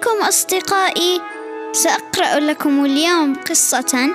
[0.00, 1.20] عليكم أصدقائي
[1.72, 4.10] سأقرأ لكم اليوم قصة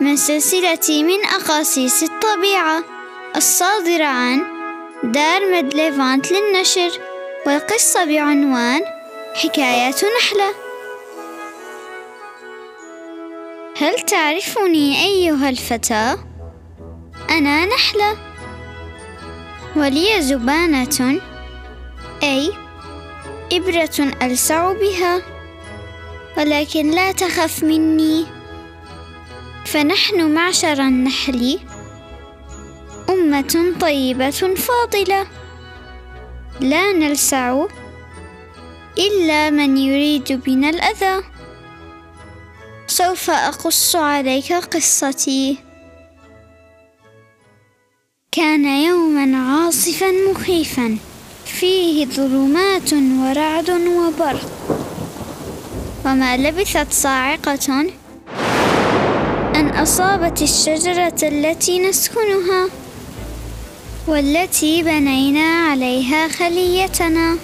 [0.00, 2.84] من سلسلة من أقاصيص الطبيعة
[3.36, 4.44] الصادرة عن
[5.04, 6.90] دار مدليفانت للنشر
[7.46, 8.80] والقصة بعنوان
[9.34, 10.54] حكايات نحلة.
[13.76, 16.16] هل تعرفني أيها الفتى؟
[17.30, 18.16] أنا نحلة.
[19.76, 21.20] ولي زبانة.
[22.22, 22.61] أي
[23.52, 25.22] إبرة ألسع بها
[26.36, 28.26] ولكن لا تخف مني.
[29.66, 31.58] فنحن معشر النحل
[33.10, 35.26] أمة طيبة فاضلة.
[36.60, 37.66] لا نلسع
[38.98, 41.24] إلا من يريد بنا الأذى.
[42.86, 45.58] سوف أقص عليك قصتي.
[48.32, 50.98] كان يوما عاصفا مخيفا.
[51.44, 54.50] فيه ظلمات ورعد وبرق.
[56.04, 57.80] وما لبثت صاعقة
[59.56, 62.68] أن أصابت الشجرة التي نسكنها
[64.08, 67.38] والتي بنينا عليها خليتنا.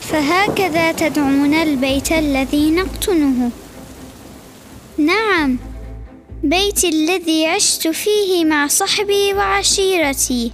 [0.00, 3.50] فهكذا تدعون البيت الذي نقطنه
[4.98, 5.58] نعم
[6.42, 10.52] بيتي الذي عشت فيه مع صحبي وعشيرتي.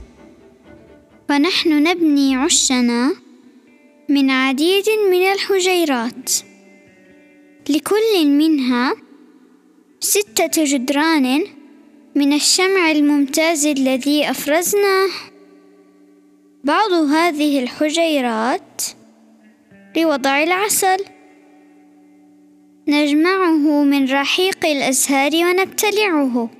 [1.30, 3.12] ونحن نبني عشنا
[4.08, 6.30] من عديد من الحجيرات.
[7.68, 8.94] لكل منها
[10.00, 11.44] ستة جدران
[12.14, 15.08] من الشمع الممتاز الذي أفرزناه.
[16.64, 18.82] بعض هذه الحجيرات
[19.96, 21.04] لوضع العسل.
[22.88, 26.50] نجمعه من رحيق الأزهار ونبتلعه.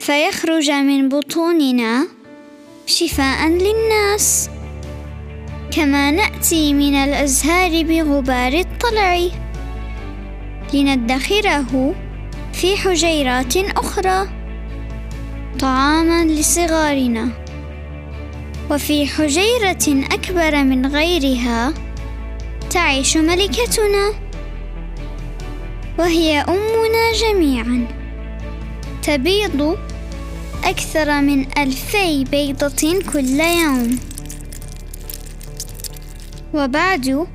[0.00, 2.21] فيخرج من بطوننا
[2.92, 4.50] شفاء للناس.
[5.70, 9.28] كما نأتي من الأزهار بغبار الطلع.
[10.74, 11.94] لندخره
[12.52, 14.28] في حجيرات أخرى
[15.58, 17.28] طعاما لصغارنا.
[18.70, 21.74] وفي حجيرة أكبر من غيرها
[22.70, 24.12] تعيش ملكتنا.
[25.98, 27.86] وهي أمنا جميعا.
[29.02, 29.78] تبيض
[30.64, 33.98] أكثر من ألفي بيضة كل يوم.
[36.54, 37.26] وبعد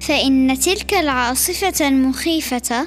[0.00, 2.86] فإن تلك العاصفة المخيفة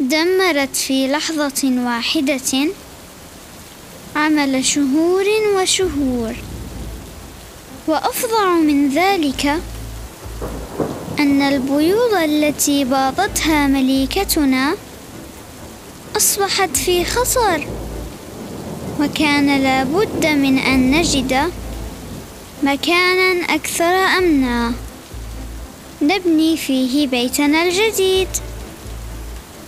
[0.00, 2.68] دمرت في لحظة واحدة
[4.16, 5.24] عمل شهور
[5.56, 6.34] وشهور.
[7.86, 9.46] وأفظع من ذلك
[11.18, 14.74] أن البيوض التي باضتها مليكتنا
[16.16, 17.66] أصبحت في خطر
[19.00, 21.50] وكان لابد من أن نجد
[22.62, 24.72] مكانا أكثر أمنا.
[26.02, 28.28] نبني فيه بيتنا الجديد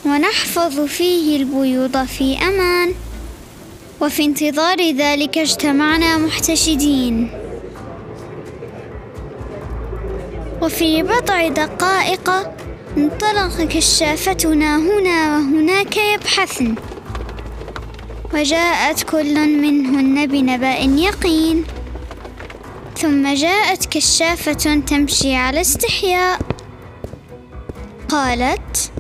[0.07, 2.95] ونحفظ فيه البيوض في أمان.
[4.01, 7.31] وفي انتظار ذلك اجتمعنا محتشدين.
[10.63, 12.31] وفي بضع دقائق
[12.97, 16.75] انطلق كشافتنا هنا وهناك يبحثن.
[18.35, 21.65] وجاءت كل منهن بنبأ يقين.
[22.99, 26.39] ثم جاءت كشافة تمشي على استحياء.
[28.09, 28.93] قالت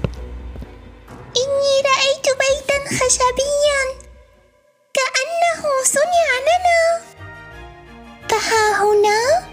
[1.36, 3.80] إني رأيت بيتا خشبيا
[4.94, 7.02] كأنه صنع لنا.
[8.28, 9.46] فها هنا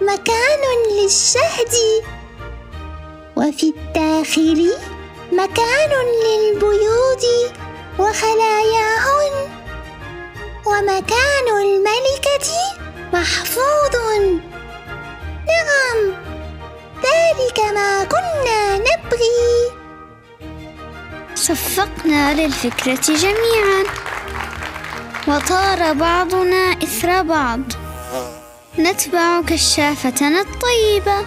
[0.00, 0.62] مكان
[0.92, 1.74] للشهد.
[3.36, 4.72] وفي الداخل
[5.32, 5.90] مكان
[6.24, 7.24] للبيوض
[7.98, 9.34] وخلاياهن.
[10.66, 12.48] ومكان الملكة
[13.12, 13.94] محفوظ.
[15.46, 15.98] نعم
[16.96, 19.70] ذلك ما كنا نبغي.
[21.34, 23.84] صفقنا للفكرة جميعا.
[25.28, 27.60] وطار بعضنا إثر بعض.
[28.78, 31.26] نتبع كشافتنا الطيبة.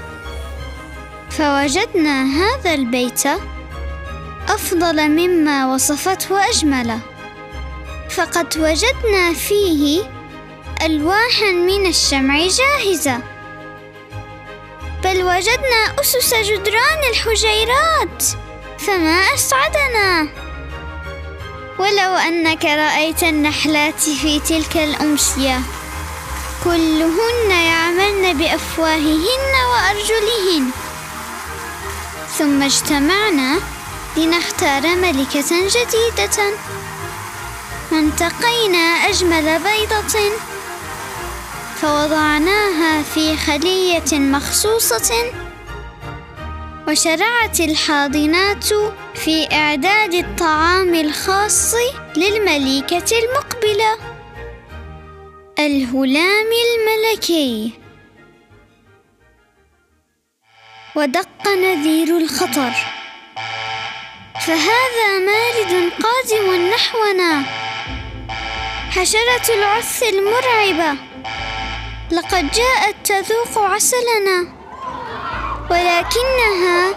[1.38, 3.24] فوجدنا هذا البيت
[4.50, 7.00] أفضل مما وصفته وأجمل
[8.10, 10.04] فقد وجدنا فيه
[10.86, 13.20] ألواحا من الشمع جاهزة.
[15.04, 18.24] بل وجدنا أسس جدران الحجيرات
[18.78, 20.30] فما أسعدنا.
[21.80, 25.62] ولو أنك رأيت النحلات في تلك الأمسية
[26.64, 30.72] كلهن يعملن بأفواههن وأرجلهن.
[32.38, 33.60] ثم اجتمعنا
[34.18, 36.54] لنختار ملكة جديدة.
[37.92, 40.32] وانتقينا أجمل بيضة
[41.82, 45.32] فوضعناها في خلية مخصوصة
[46.88, 48.66] وشرعت الحاضنات
[49.16, 51.74] في إعداد الطعام الخاص
[52.16, 53.98] للملكة المقبلة
[55.60, 57.87] الهلام الملكي.
[60.98, 62.72] ودق نذير الخطر.
[64.46, 67.44] فهذا مارد قادم نحونا.
[68.90, 70.98] حشرة العث المرعبة.
[72.12, 74.48] لقد جاءت تذوق عسلنا.
[75.72, 76.90] ولكنها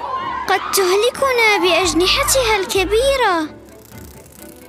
[0.48, 3.48] قد تهلكنا بأجنحتها الكبيرة.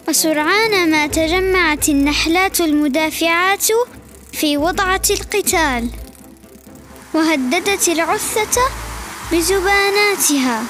[0.07, 3.65] وسرعان ما تجمعت النحلات المدافعات
[4.33, 5.89] في وضعة القتال.
[7.13, 8.61] وهددت العثة
[9.31, 10.63] بزباناتها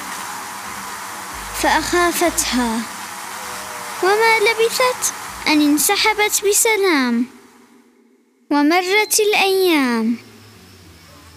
[1.62, 2.82] فأخافتها.
[4.04, 5.14] وما لبثت
[5.48, 7.26] أن انسحبت بسلام.
[8.52, 10.18] ومرت الأيام.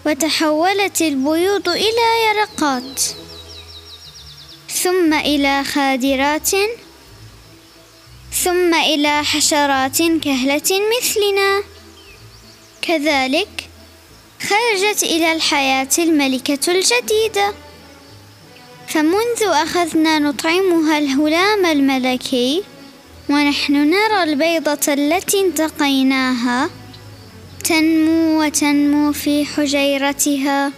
[0.05, 3.01] وتحولت البيوض إلى يرقات.
[4.83, 6.51] ثم إلى خادرات.
[8.43, 11.63] ثم إلى حشرات كهلة مثلنا.
[12.81, 13.69] كذلك
[14.49, 17.53] خرجت إلى الحياة الملكة الجديدة.
[18.87, 22.63] فمنذ أخذنا نطعمها الهلام الملكي
[23.29, 26.69] ونحن نرى البيضة التي انتقيناها
[27.63, 30.71] تنمو وتنمو في حجيرتها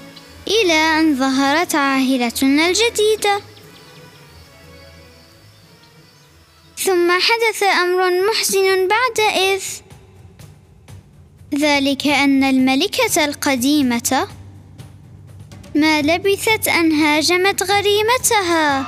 [0.47, 3.41] إلى أن ظهرت عاهلتنا الجديدة.
[6.77, 9.61] ثم حدث أمر محزن بعد إذ
[11.55, 14.27] ذلك أن الملكة القديمة
[15.75, 18.85] ما لبثت أن هاجمت غريمتها.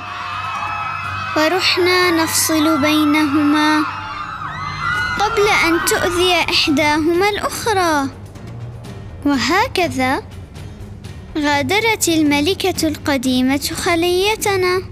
[1.36, 3.84] ورحنا نفصل بينهما
[5.20, 8.08] قبل أن تؤذي إحداهما الأخرى.
[9.26, 10.22] وهكذا
[11.38, 14.82] غادرت الملكة القديمة خليتنا.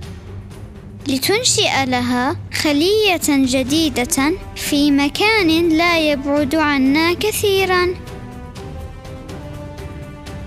[1.09, 7.95] لتنشئ لها خلية جديدة في مكان لا يبعد عنا كثيرا.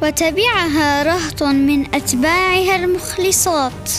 [0.03, 3.91] وتبعها رهط من أتباعها المخلصات.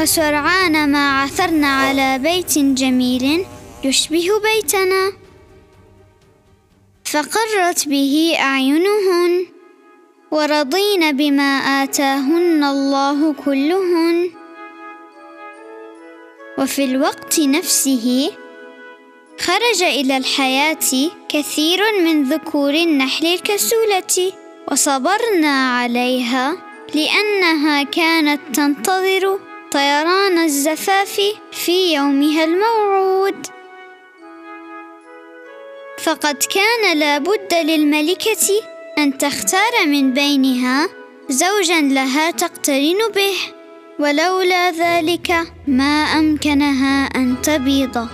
[0.00, 3.44] وسرعان ما عثرنا على بيت جميل
[3.84, 5.12] يشبه بيتنا.
[7.04, 9.46] فقرت به أعينهن.
[10.30, 14.41] ورضين بما آتاهن الله كلهن.
[16.62, 18.32] وفي الوقت نفسه
[19.40, 24.32] خرج إلى الحياة كثير من ذكور النحل الكسولة
[24.72, 26.56] وصبرنا عليها
[26.94, 29.38] لأنها كانت تنتظر
[29.72, 31.20] طيران الزفاف
[31.52, 33.46] في يومها الموعود.
[35.98, 38.62] فقد كان لابد للملكة
[38.98, 40.88] أن تختار من بينها
[41.28, 43.61] زوجا لها تقترن به.
[43.98, 48.08] ولولا ذلك ما أمكنها أن تبيض.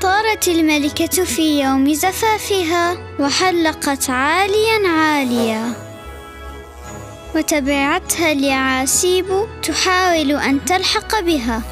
[0.00, 5.72] طارت الملكة في يوم زفافها وحلقت عاليا عاليا.
[7.34, 11.62] وتبعتها اليعاسيب تحاول أن تلحق بها.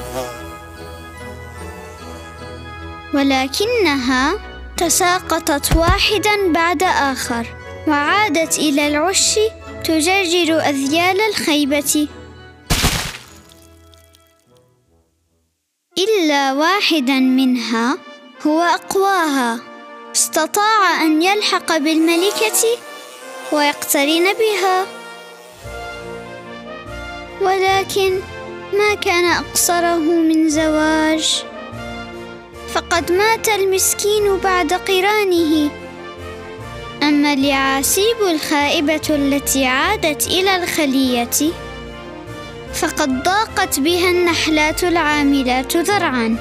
[3.14, 4.34] ولكنها
[4.76, 7.46] تساقطت واحدا بعد آخر
[7.88, 9.38] وعادت إلى العش
[9.84, 12.08] تجرجر أذيال الخيبة.
[15.98, 17.98] إلا واحدا منها
[18.46, 19.60] هو أقواها.
[20.14, 22.78] استطاع أن يلحق بالملكة
[23.52, 24.86] ويقترن بها.
[27.40, 28.20] ولكن
[28.72, 31.44] ما كان أقصره من زواج.
[32.76, 35.70] فقد مات المسكين بعد قرانه.
[37.02, 41.52] أما اليعاسيب الخائبة التي عادت إلى الخلية
[42.74, 46.36] فقد ضاقت بها النحلات العاملات ذرعا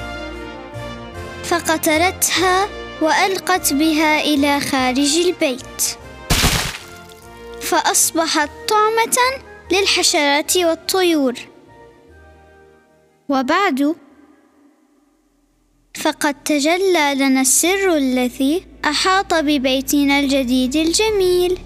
[1.44, 2.68] فقتلتها
[3.02, 5.98] وألقت بها إلى خارج البيت.
[7.60, 11.34] فأصبحت طعمة للحشرات والطيور.
[13.28, 13.96] وبعد
[15.96, 21.58] فقد تجلى لنا السر الذي أحاط ببيتنا الجديد الجميل.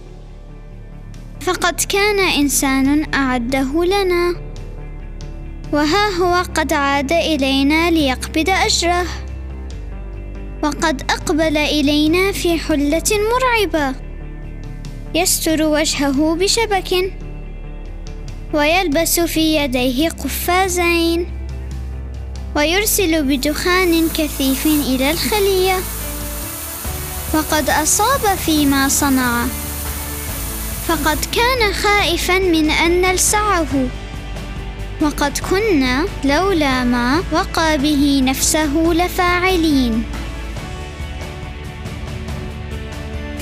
[1.40, 4.36] فقد كان إنسان أعده لنا.
[5.72, 9.06] وها هو قد عاد إلينا ليقبض أجره.
[10.62, 13.96] وقد أقبل إلينا في حلة مرعبة.
[15.14, 17.14] يستر وجهه بشبك.
[18.54, 21.39] ويلبس في يديه قفازين.
[22.56, 25.78] ويرسل بدخان كثيف إلى الخلية.
[27.34, 29.46] وقد أصاب فيما صنع.
[30.88, 33.88] فقد كان خائفا من أن نلسعه.
[35.00, 40.04] وقد كنا لولا ما وقى به نفسه لفاعلين.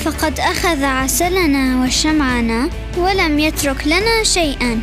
[0.04, 4.80] فقد أخذ عسلنا وشمعنا ولم يترك لنا شيئا.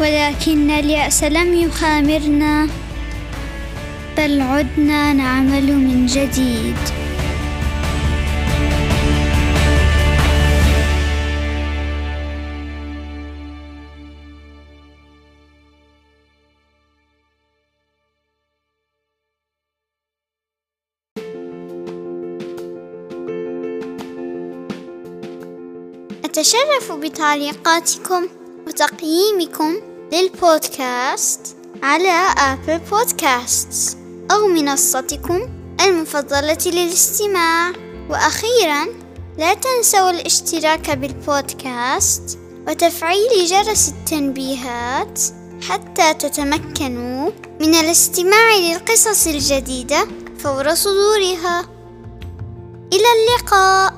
[0.00, 2.68] ولكن اليأس لم يخامرنا
[4.16, 6.76] بل عدنا نعمل من جديد.
[26.24, 28.28] أتشرف بتعليقاتكم
[28.66, 31.40] وتقييمكم؟ للبودكاست
[31.82, 33.98] على آبل بودكاست
[34.30, 35.40] أو منصتكم
[35.80, 37.72] المفضلة للاستماع.
[38.10, 38.86] وأخيرا
[39.38, 42.38] لا تنسوا الاشتراك بالبودكاست
[42.68, 45.20] وتفعيل جرس التنبيهات
[45.68, 51.60] حتى تتمكنوا من الاستماع للقصص الجديدة فور صدورها.
[52.92, 53.97] إلى اللقاء.